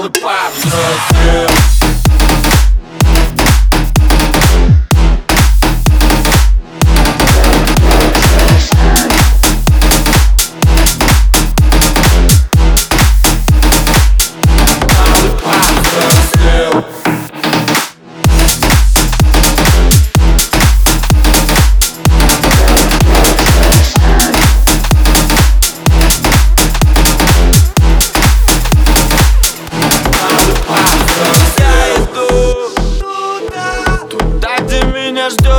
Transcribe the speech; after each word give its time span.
I'll 0.00 0.06
apply. 0.06 0.48
Love, 0.64 1.10
yeah. 1.26 1.79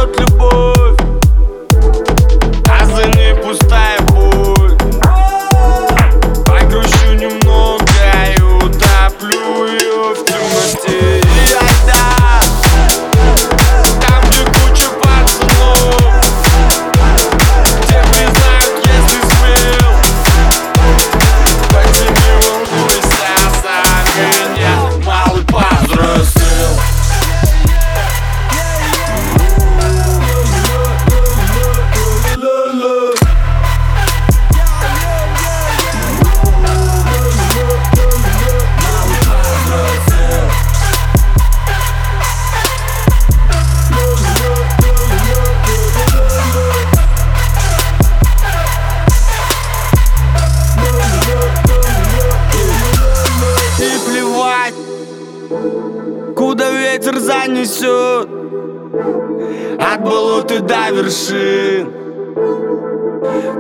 l'autre 0.02 0.26
the 0.26 0.32
beau 0.38 0.51
Куда 56.36 56.72
ветер 56.72 57.20
занесет? 57.20 58.30
От 59.80 60.02
болоты 60.04 60.60
до 60.60 60.92
вершин. 60.92 61.92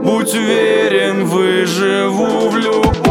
Будь 0.03 0.33
уверен, 0.33 1.25
выживу 1.25 2.49
в 2.49 2.57
любом 2.57 3.10